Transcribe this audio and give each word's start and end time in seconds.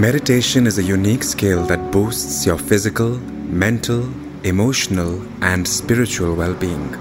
Meditation 0.00 0.66
is 0.66 0.78
a 0.78 0.82
unique 0.82 1.22
skill 1.22 1.66
that 1.66 1.90
boosts 1.92 2.46
your 2.46 2.56
physical, 2.56 3.18
mental, 3.64 4.08
emotional, 4.44 5.20
and 5.42 5.68
spiritual 5.68 6.34
well 6.34 6.54
being. 6.54 6.96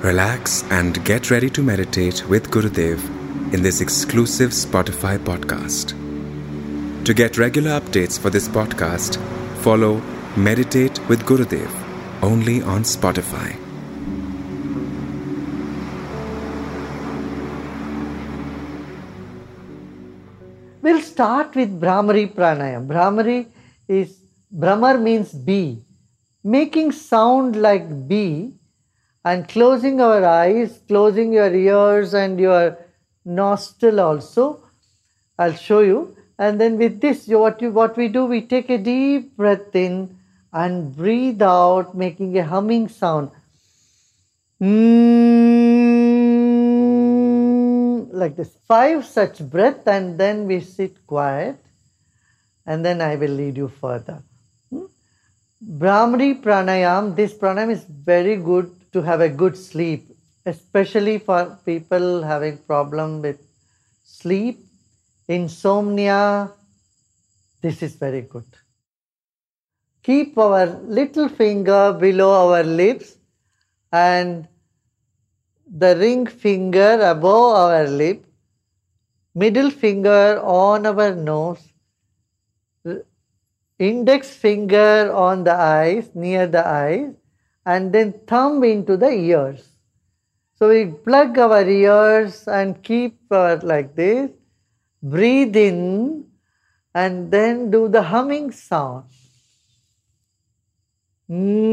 Relax 0.00 0.64
and 0.72 1.04
get 1.04 1.30
ready 1.30 1.48
to 1.50 1.62
meditate 1.62 2.28
with 2.28 2.50
Gurudev 2.50 2.98
in 3.54 3.62
this 3.62 3.80
exclusive 3.80 4.50
Spotify 4.50 5.18
podcast. 5.18 5.94
To 7.04 7.14
get 7.14 7.38
regular 7.38 7.78
updates 7.78 8.18
for 8.18 8.28
this 8.28 8.48
podcast, 8.48 9.16
follow 9.58 10.02
Meditate 10.36 10.98
with 11.08 11.24
Gurudev 11.24 11.70
only 12.24 12.60
on 12.62 12.82
Spotify. 12.82 13.63
Start 21.14 21.54
with 21.54 21.80
Bhramari 21.80 22.26
Pranayam. 22.34 22.88
Bhramari 22.88 23.46
is, 23.86 24.18
Bhramar 24.52 25.00
means 25.00 25.32
bee. 25.32 25.80
Making 26.42 26.90
sound 26.90 27.54
like 27.54 28.08
bee 28.08 28.54
and 29.24 29.46
closing 29.48 30.00
our 30.00 30.24
eyes, 30.24 30.80
closing 30.88 31.32
your 31.32 31.54
ears 31.54 32.14
and 32.14 32.40
your 32.40 32.76
nostril 33.24 34.00
also. 34.00 34.64
I'll 35.38 35.54
show 35.54 35.80
you. 35.82 36.16
And 36.36 36.60
then 36.60 36.78
with 36.78 37.00
this, 37.00 37.28
what, 37.28 37.62
you, 37.62 37.70
what 37.70 37.96
we 37.96 38.08
do, 38.08 38.24
we 38.24 38.40
take 38.40 38.68
a 38.68 38.78
deep 38.78 39.36
breath 39.36 39.72
in 39.76 40.18
and 40.52 40.96
breathe 40.96 41.42
out, 41.42 41.94
making 41.94 42.36
a 42.38 42.44
humming 42.44 42.88
sound. 42.88 43.30
Mm, 44.60 45.63
like 48.14 48.36
this. 48.36 48.56
Five 48.66 49.04
such 49.04 49.38
breath, 49.38 49.86
and 49.86 50.18
then 50.18 50.46
we 50.46 50.60
sit 50.60 51.06
quiet, 51.06 51.58
and 52.66 52.84
then 52.84 53.00
I 53.00 53.16
will 53.16 53.30
lead 53.30 53.56
you 53.56 53.68
further. 53.68 54.22
Hmm? 54.70 54.84
Bhramari 55.62 56.40
pranayam, 56.42 57.14
this 57.16 57.34
pranayam 57.34 57.70
is 57.70 57.84
very 57.84 58.36
good 58.36 58.70
to 58.92 59.02
have 59.02 59.20
a 59.20 59.28
good 59.28 59.56
sleep, 59.56 60.08
especially 60.46 61.18
for 61.18 61.58
people 61.66 62.22
having 62.22 62.58
problem 62.58 63.22
with 63.22 63.40
sleep, 64.04 64.60
insomnia. 65.28 66.50
This 67.60 67.82
is 67.82 67.96
very 67.96 68.22
good. 68.22 68.44
Keep 70.02 70.36
our 70.36 70.66
little 70.66 71.28
finger 71.28 71.96
below 71.98 72.52
our 72.52 72.62
lips 72.62 73.16
and 73.90 74.46
the 75.66 75.96
ring 75.96 76.26
finger 76.26 77.00
above 77.02 77.56
our 77.56 77.86
lip, 77.86 78.24
middle 79.34 79.70
finger 79.70 80.40
on 80.42 80.86
our 80.86 81.14
nose, 81.14 81.72
index 83.78 84.30
finger 84.30 85.12
on 85.12 85.44
the 85.44 85.52
eyes, 85.54 86.10
near 86.14 86.46
the 86.46 86.66
eyes, 86.66 87.14
and 87.66 87.92
then 87.92 88.12
thumb 88.26 88.62
into 88.62 88.96
the 88.96 89.10
ears. 89.10 89.68
So 90.56 90.68
we 90.68 90.86
plug 90.86 91.36
our 91.38 91.68
ears 91.68 92.46
and 92.46 92.80
keep 92.82 93.18
our 93.30 93.56
like 93.58 93.96
this, 93.96 94.30
breathe 95.02 95.56
in, 95.56 96.26
and 96.94 97.30
then 97.30 97.70
do 97.70 97.88
the 97.88 98.02
humming 98.02 98.52
sound. 98.52 99.04
Mm. 101.28 101.63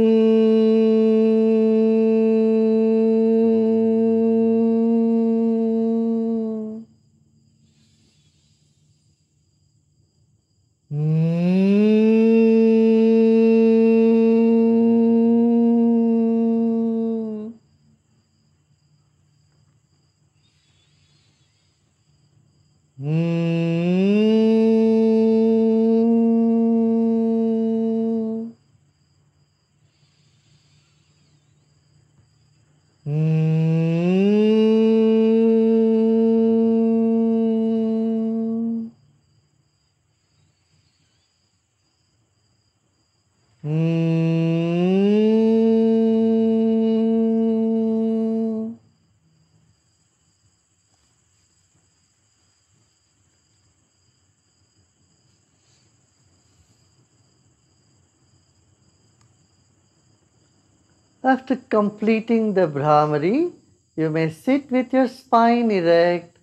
After 61.32 61.56
completing 61.56 62.56
the 62.56 62.68
Bhramari, 62.68 63.54
you 63.96 64.10
may 64.10 64.30
sit 64.32 64.70
with 64.70 64.92
your 64.92 65.08
spine 65.08 65.72
erect, 65.72 66.40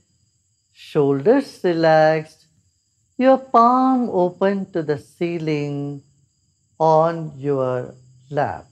shoulders 0.72 1.60
relaxed, 1.62 2.46
your 3.18 3.36
palm 3.36 4.08
open 4.08 4.64
to 4.72 4.82
the 4.82 4.96
ceiling 4.96 6.02
on 6.80 7.32
your 7.36 7.96
lap. 8.30 8.67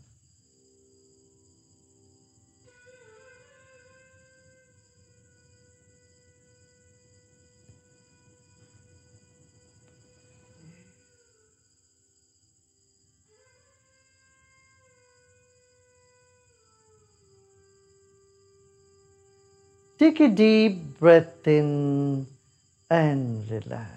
Take 19.99 20.21
a 20.21 20.29
deep 20.29 20.99
breath 20.99 21.47
in 21.49 22.27
and 22.91 23.51
relax. 23.51 23.91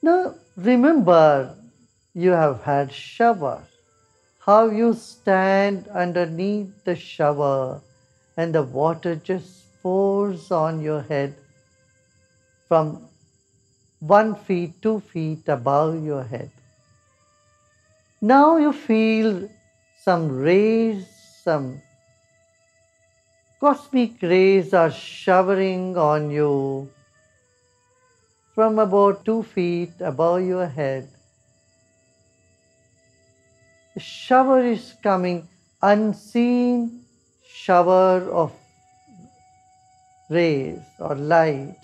Now 0.00 0.36
remember 0.56 1.56
you 2.14 2.30
have 2.30 2.62
had 2.62 2.92
shower. 2.92 3.64
How 4.38 4.70
you 4.70 4.94
stand 4.94 5.88
underneath 5.88 6.84
the 6.84 6.94
shower 6.94 7.80
and 8.36 8.54
the 8.54 8.62
water 8.62 9.16
just 9.16 9.82
pours 9.82 10.52
on 10.52 10.80
your 10.80 11.02
head 11.02 11.34
from 12.68 13.08
one 13.98 14.36
feet, 14.36 14.80
two 14.80 15.00
feet 15.00 15.48
above 15.48 16.04
your 16.04 16.22
head. 16.22 16.52
Now 18.20 18.56
you 18.56 18.72
feel 18.72 19.48
some 20.04 20.28
rays, 20.30 21.08
some 21.42 21.82
cosmic 23.66 24.22
rays 24.22 24.72
are 24.80 24.92
showering 24.92 25.96
on 25.98 26.30
you 26.30 26.88
from 28.54 28.78
about 28.78 29.24
two 29.24 29.42
feet 29.42 29.90
above 29.98 30.44
your 30.46 30.66
head. 30.68 31.08
The 33.94 33.98
shower 33.98 34.60
is 34.62 34.94
coming, 35.02 35.48
unseen 35.82 37.02
shower 37.44 38.22
of 38.30 38.52
rays 40.30 40.78
or 41.00 41.16
light 41.16 41.82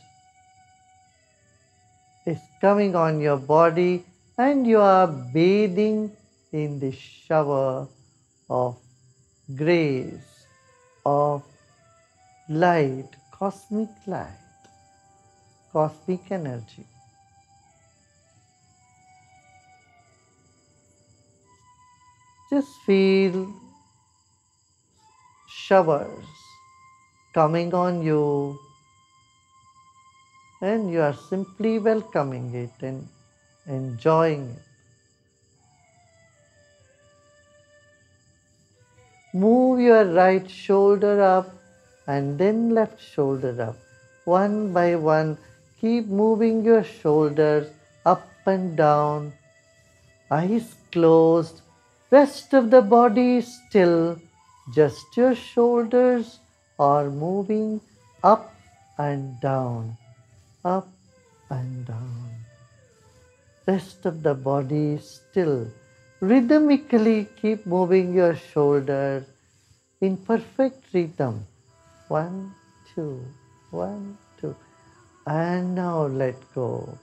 is 2.24 2.38
coming 2.60 2.94
on 2.94 3.20
your 3.20 3.38
body 3.38 4.04
and 4.38 4.64
you 4.64 4.78
are 4.78 5.08
bathing 5.08 6.12
in 6.52 6.78
the 6.78 6.92
shower 6.92 7.88
of 8.48 8.76
grace, 9.56 10.46
of 11.04 11.42
light, 12.48 13.08
cosmic 13.30 13.88
light, 14.06 14.28
cosmic 15.72 16.30
energy. 16.30 16.86
Just 22.50 22.68
feel 22.84 23.54
showers 25.48 26.26
coming 27.32 27.72
on 27.72 28.02
you, 28.02 28.58
and 30.60 30.90
you 30.90 31.00
are 31.00 31.14
simply 31.14 31.78
welcoming 31.78 32.54
it 32.54 32.82
and 32.82 33.08
enjoying 33.66 34.50
it. 34.50 34.62
Move 39.32 39.80
your 39.80 40.04
right 40.04 40.50
shoulder 40.50 41.22
up 41.22 41.61
and 42.06 42.38
then 42.38 42.70
left 42.70 43.00
shoulder 43.00 43.54
up. 43.62 43.76
One 44.24 44.72
by 44.72 44.94
one, 44.96 45.38
keep 45.80 46.06
moving 46.06 46.64
your 46.64 46.84
shoulders 46.84 47.68
up 48.06 48.28
and 48.46 48.76
down, 48.76 49.32
eyes 50.30 50.74
closed, 50.90 51.62
rest 52.10 52.52
of 52.54 52.70
the 52.70 52.82
body 52.82 53.40
still, 53.40 54.18
just 54.74 55.16
your 55.16 55.34
shoulders 55.34 56.38
are 56.78 57.10
moving 57.10 57.80
up 58.22 58.54
and 58.98 59.40
down, 59.40 59.96
up 60.64 60.88
and 61.50 61.86
down. 61.86 62.30
Rest 63.66 64.06
of 64.06 64.22
the 64.22 64.34
body 64.34 64.98
still. 64.98 65.68
Rhythmically 66.20 67.28
keep 67.40 67.66
moving 67.66 68.14
your 68.14 68.34
shoulders 68.34 69.24
in 70.00 70.16
perfect 70.16 70.84
rhythm. 70.92 71.46
One, 72.12 72.54
two, 72.94 73.24
one, 73.70 74.18
two. 74.38 74.54
And 75.26 75.74
now 75.74 76.04
let 76.08 76.36
go. 76.54 76.98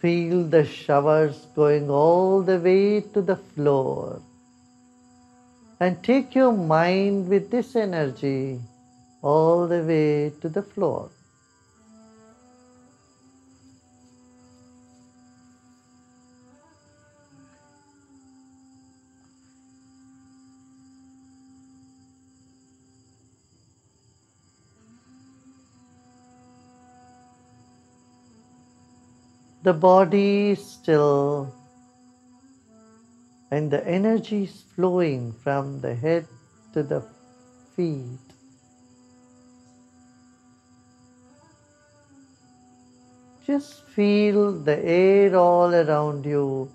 Feel 0.00 0.44
the 0.44 0.66
showers 0.66 1.46
going 1.56 1.88
all 1.88 2.42
the 2.42 2.58
way 2.58 3.00
to 3.00 3.22
the 3.22 3.36
floor. 3.36 4.20
And 5.80 6.04
take 6.04 6.34
your 6.34 6.52
mind 6.52 7.26
with 7.26 7.50
this 7.50 7.74
energy 7.74 8.60
all 9.22 9.66
the 9.66 9.82
way 9.82 10.30
to 10.42 10.50
the 10.50 10.62
floor. 10.62 11.08
The 29.68 29.74
body 29.74 30.52
is 30.52 30.64
still 30.64 31.52
and 33.50 33.70
the 33.70 33.86
energy 33.86 34.44
is 34.44 34.64
flowing 34.74 35.30
from 35.44 35.78
the 35.82 35.94
head 35.94 36.26
to 36.72 36.82
the 36.82 37.02
feet. 37.76 38.32
Just 43.46 43.84
feel 43.96 44.52
the 44.70 44.78
air 44.82 45.36
all 45.36 45.74
around 45.74 46.24
you 46.24 46.72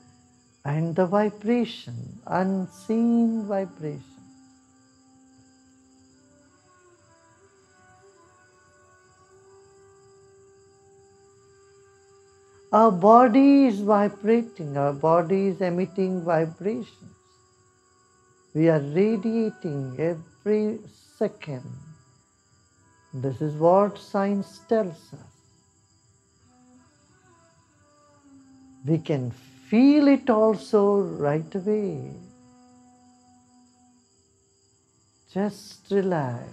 and 0.63 0.95
the 0.95 1.07
vibration, 1.07 1.97
unseen 2.27 3.47
vibration. 3.47 4.12
Our 12.73 12.91
body 12.91 13.67
is 13.67 13.81
vibrating, 13.81 14.75
our 14.77 14.93
body 14.93 15.49
is 15.49 15.61
emitting 15.61 16.23
vibrations. 16.23 17.13
We 18.55 18.67
are 18.67 18.79
radiating 18.79 19.95
every 19.99 20.79
second. 21.19 21.61
This 23.13 23.41
is 23.41 23.53
what 23.57 23.99
science 23.99 24.61
tells 24.67 25.13
us. 25.13 25.19
We 28.83 28.97
can 28.97 29.29
feel 29.69 30.07
it 30.07 30.31
also 30.31 30.97
right 30.97 31.53
away. 31.53 32.09
Just 35.31 35.91
relax, 35.91 36.49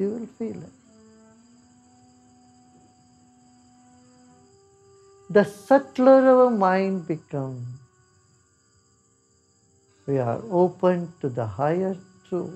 you 0.00 0.08
will 0.10 0.26
feel 0.26 0.60
it. 0.60 0.81
The 5.32 5.44
subtler 5.44 6.28
our 6.28 6.50
mind 6.50 7.08
becomes, 7.08 7.66
we 10.06 10.18
are 10.18 10.42
open 10.50 11.10
to 11.22 11.30
the 11.30 11.46
higher 11.46 11.96
truth. 12.28 12.52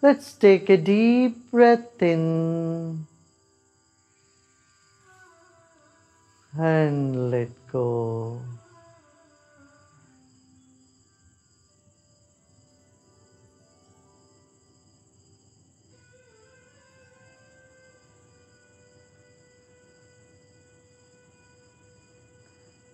Let's 0.00 0.32
take 0.32 0.70
a 0.70 0.76
deep 0.78 1.50
breath 1.50 2.00
in. 2.00 3.07
And 6.58 7.30
let 7.30 7.48
go. 7.70 8.40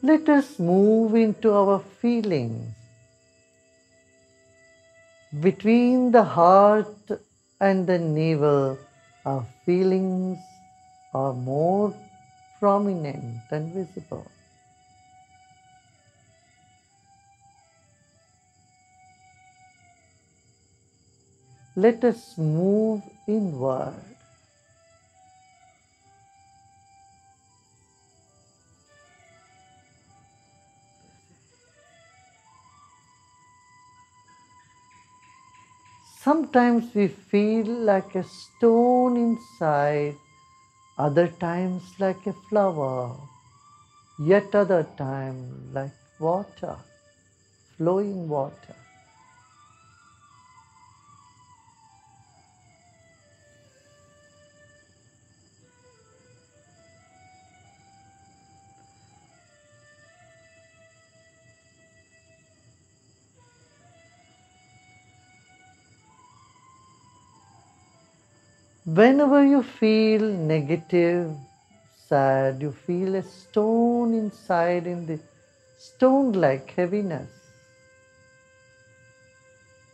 Let 0.02 0.28
us 0.28 0.58
move 0.58 1.14
into 1.14 1.50
our 1.50 1.78
feelings. 2.02 2.74
Between 5.40 6.12
the 6.12 6.22
heart 6.22 7.10
and 7.58 7.86
the 7.86 7.98
navel, 7.98 8.78
our 9.24 9.46
feelings 9.64 10.38
are 11.14 11.32
more 11.32 11.94
prominent 12.64 13.42
and 13.50 13.74
visible. 13.74 14.26
Let 21.76 22.02
us 22.04 22.38
move 22.38 23.02
inward. 23.28 23.94
Sometimes 36.22 36.94
we 36.94 37.08
feel 37.08 37.66
like 37.66 38.14
a 38.14 38.24
stone 38.24 39.18
inside 39.18 40.16
other 40.98 41.28
times 41.28 41.82
like 41.98 42.26
a 42.26 42.32
flower, 42.48 43.16
yet 44.18 44.54
other 44.54 44.86
time 44.96 45.72
like 45.72 45.92
water, 46.20 46.76
flowing 47.76 48.28
water. 48.28 48.76
Whenever 68.96 69.44
you 69.44 69.60
feel 69.64 70.20
negative, 70.20 71.34
sad, 72.08 72.62
you 72.62 72.70
feel 72.70 73.16
a 73.16 73.22
stone 73.22 74.14
inside 74.14 74.86
in 74.86 75.04
the 75.06 75.18
stone 75.76 76.30
like 76.32 76.70
heaviness. 76.70 77.28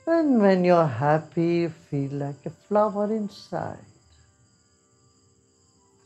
And 0.06 0.42
when 0.42 0.64
you're 0.64 0.92
happy, 0.98 1.46
you 1.62 1.70
feel 1.70 2.12
like 2.24 2.44
a 2.44 2.50
flower 2.50 3.10
inside. 3.10 3.90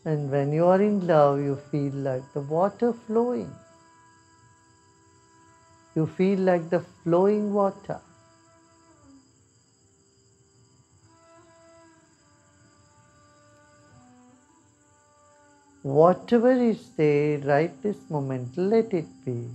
And 0.05 0.31
when 0.31 0.53
you 0.53 0.67
are 0.67 0.81
in 0.81 1.05
love, 1.05 1.41
you 1.41 1.57
feel 1.73 1.95
like 1.95 2.33
the 2.33 2.43
water 2.43 2.93
flowing. 2.93 3.53
You 5.97 6.07
feel 6.07 6.39
like 6.39 6.71
the 6.71 6.85
flowing 7.03 7.55
water. 7.55 8.01
Whatever 15.85 16.51
is 16.53 16.89
there 16.97 17.39
right 17.41 17.83
this 17.83 18.09
moment, 18.09 18.57
let 18.57 18.95
it 18.95 19.05
be. 19.23 19.51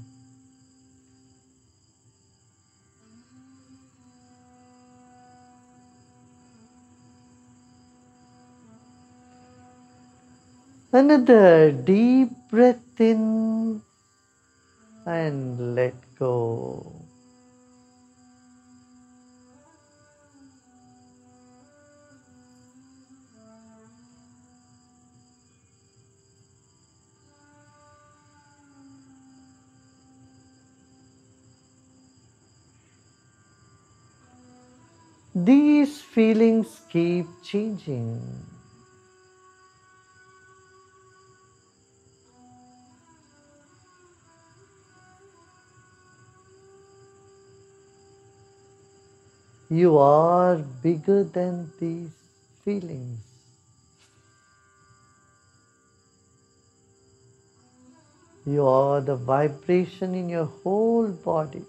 Another 10.93 11.71
deep 11.71 12.29
breath 12.51 12.99
in 12.99 13.81
and 15.07 15.73
let 15.73 15.95
go. 16.19 16.98
These 35.35 36.01
feelings 36.01 36.81
keep 36.89 37.27
changing. 37.43 38.19
You 49.69 49.99
are 49.99 50.57
bigger 50.57 51.23
than 51.23 51.71
these 51.79 52.09
feelings. 52.65 53.19
You 58.47 58.65
are 58.65 58.99
the 58.99 59.15
vibration 59.15 60.15
in 60.15 60.27
your 60.27 60.45
whole 60.45 61.09
body. 61.09 61.68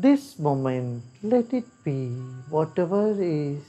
This 0.00 0.38
moment, 0.38 1.02
let 1.22 1.52
it 1.52 1.64
be 1.84 2.08
whatever 2.48 3.14
is. 3.20 3.62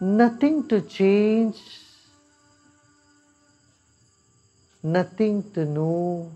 Nothing 0.00 0.68
to 0.68 0.80
change, 0.82 1.60
nothing 4.82 5.50
to 5.52 5.64
know, 5.64 6.30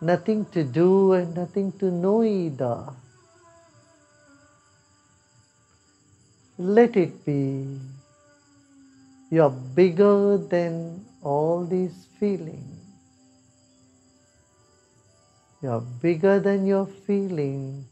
nothing 0.00 0.44
to 0.46 0.64
do, 0.64 1.12
and 1.12 1.34
nothing 1.34 1.72
to 1.78 1.90
know 1.90 2.22
either. 2.24 2.92
Let 6.58 6.96
it 6.96 7.24
be. 7.24 7.78
You 9.30 9.42
are 9.44 9.50
bigger 9.50 10.36
than 10.36 11.06
all 11.22 11.64
these 11.64 12.06
feelings. 12.18 12.78
You 15.62 15.70
are 15.70 15.80
bigger 15.80 16.40
than 16.40 16.66
your 16.66 16.86
feeling, 16.86 17.84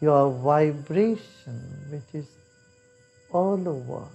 your 0.00 0.30
vibration, 0.30 1.60
which 1.90 2.14
is 2.14 2.28
all 3.32 3.68
over. 3.68 4.06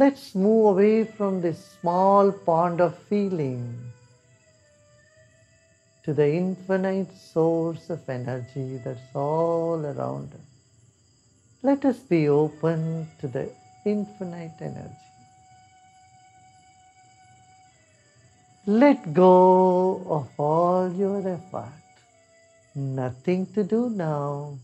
Let's 0.00 0.34
move 0.34 0.78
away 0.78 1.04
from 1.04 1.42
this 1.42 1.58
small 1.78 2.32
pond 2.32 2.80
of 2.80 2.96
feeling 3.10 3.62
to 6.04 6.14
the 6.14 6.26
infinite 6.36 7.12
source 7.14 7.90
of 7.90 8.08
energy 8.08 8.80
that's 8.82 9.14
all 9.14 9.84
around 9.84 10.32
us. 10.32 10.48
Let 11.62 11.84
us 11.84 11.98
be 11.98 12.30
open 12.30 13.08
to 13.20 13.28
the 13.28 13.50
infinite 13.84 14.56
energy. 14.62 15.10
Let 18.66 19.12
go 19.12 20.02
of 20.18 20.28
all 20.38 20.90
your 20.94 21.18
effort. 21.28 21.92
Nothing 22.74 23.44
to 23.52 23.64
do 23.64 23.90
now 23.90 24.56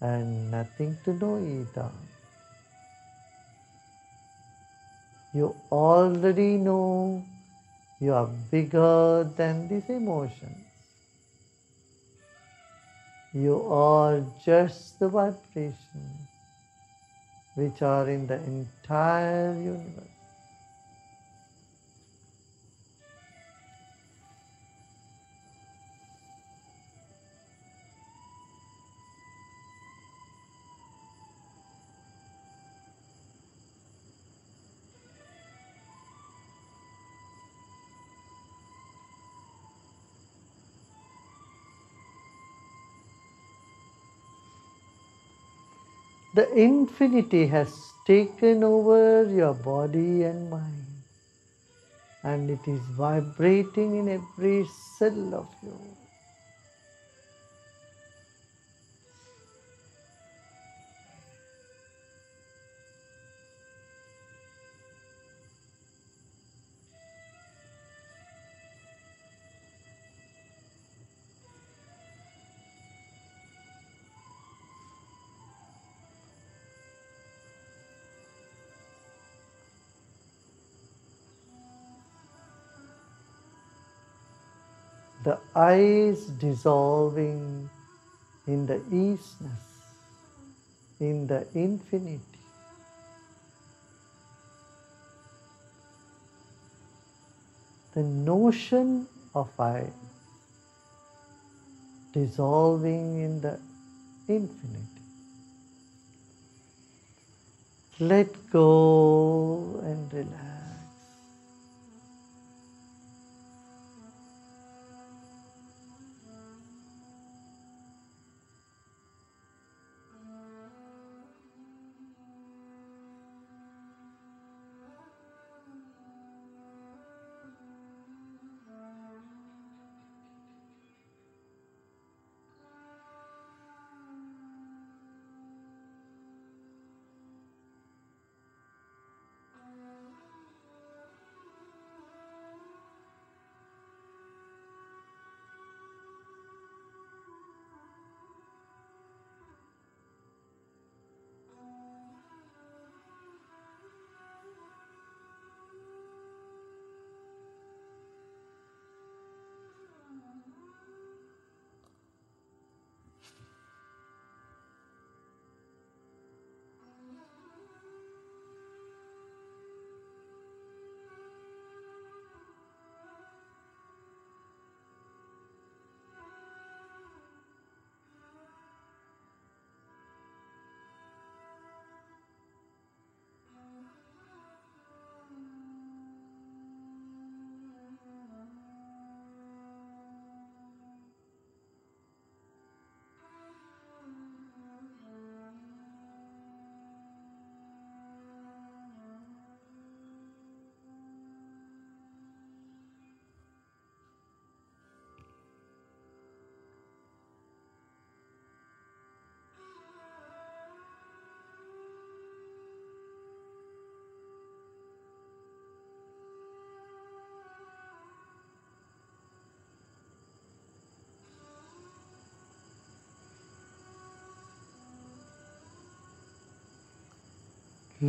and 0.00 0.50
nothing 0.50 0.96
to 1.04 1.12
know 1.12 1.38
either. 1.38 1.92
You 5.34 5.54
already 5.72 6.56
know 6.58 7.24
you 8.00 8.14
are 8.14 8.28
bigger 8.52 9.30
than 9.36 9.68
these 9.68 9.90
emotions. 9.90 10.64
You 13.34 13.66
are 13.68 14.22
just 14.44 15.00
the 15.00 15.08
vibration 15.08 16.06
which 17.56 17.82
are 17.82 18.08
in 18.08 18.28
the 18.28 18.36
entire 18.44 19.54
universe. 19.54 20.13
The 46.34 46.52
infinity 46.54 47.46
has 47.48 47.92
taken 48.06 48.64
over 48.64 49.24
your 49.30 49.54
body 49.54 50.24
and 50.24 50.50
mind, 50.50 50.86
and 52.24 52.50
it 52.50 52.66
is 52.68 52.80
vibrating 52.98 53.96
in 53.96 54.08
every 54.08 54.66
cell 54.98 55.34
of 55.34 55.48
you. 55.62 55.78
The 85.24 85.38
eyes 85.56 86.26
dissolving 86.38 87.68
in 88.46 88.66
the 88.66 88.76
easiness, 88.92 89.64
in 91.00 91.26
the 91.26 91.46
infinity. 91.54 92.20
The 97.94 98.02
notion 98.02 99.06
of 99.34 99.48
I 99.58 99.86
dissolving 102.12 103.20
in 103.22 103.40
the 103.40 103.58
infinity. 104.28 105.02
Let 107.98 108.50
go 108.50 109.80
and 109.84 110.12
relax. 110.12 110.53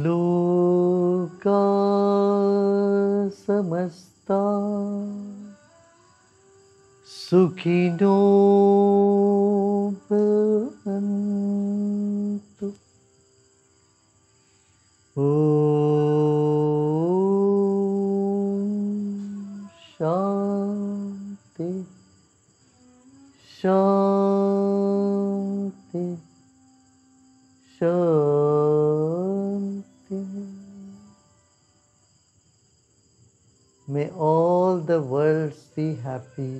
लोका 0.03 1.61
समस्ता 3.35 4.39
सुखिनो 7.07 8.15
be 36.37 36.54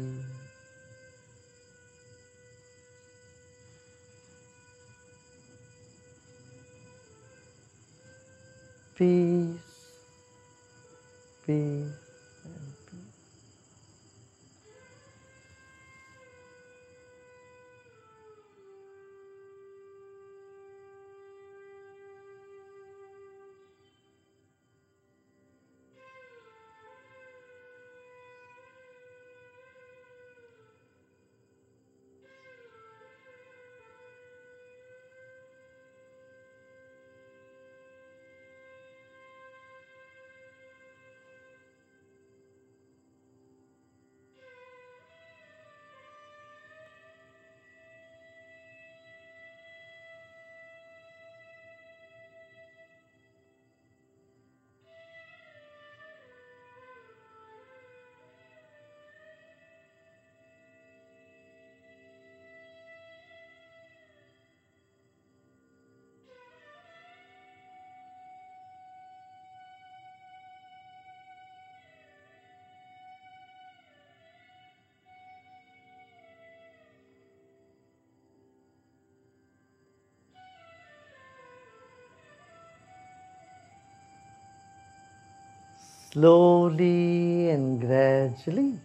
slowly 86.16 87.50
and 87.50 87.82
gradually 87.82 88.80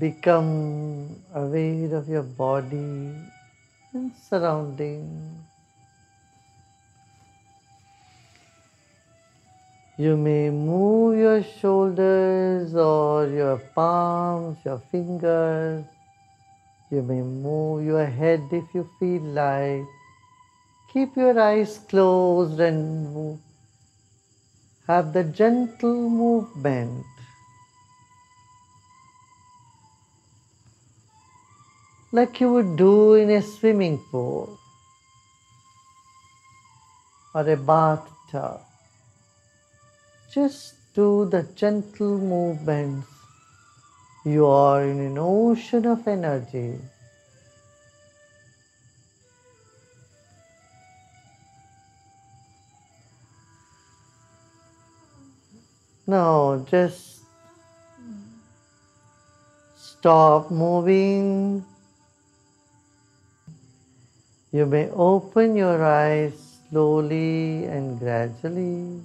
become 0.00 1.14
aware 1.32 1.94
of 1.94 2.08
your 2.08 2.24
body 2.24 3.14
and 3.92 4.10
surroundings. 4.28 5.38
You 9.96 10.16
may 10.16 10.50
move 10.50 11.18
your 11.18 11.44
shoulders 11.44 12.74
or 12.74 13.28
your 13.28 13.58
palms, 13.76 14.58
your 14.64 14.82
fingers. 14.90 15.84
You 16.90 17.02
may 17.02 17.22
move 17.22 17.84
your 17.84 18.06
head 18.06 18.42
if 18.50 18.74
you 18.74 18.88
feel 18.98 19.22
like. 19.22 19.86
Keep 20.92 21.16
your 21.16 21.38
eyes 21.38 21.78
closed 21.88 22.58
and 22.58 23.14
move 23.14 23.38
have 24.88 25.12
the 25.12 25.22
gentle 25.22 26.08
movement. 26.08 27.04
Like 32.10 32.40
you 32.40 32.50
would 32.54 32.76
do 32.76 33.12
in 33.12 33.28
a 33.28 33.42
swimming 33.42 33.98
pool 34.10 34.58
or 37.34 37.46
a 37.46 37.56
bathtub. 37.56 38.60
Just 40.32 40.74
do 40.94 41.26
the 41.26 41.42
gentle 41.54 42.16
movements. 42.16 43.08
You 44.24 44.46
are 44.46 44.82
in 44.84 45.00
an 45.00 45.18
ocean 45.18 45.84
of 45.84 46.08
energy. 46.08 46.80
No, 56.08 56.64
just 56.70 57.20
stop 59.76 60.50
moving. 60.50 61.62
You 64.50 64.64
may 64.64 64.88
open 64.88 65.54
your 65.54 65.84
eyes 65.84 66.32
slowly 66.70 67.66
and 67.66 67.98
gradually. 67.98 69.04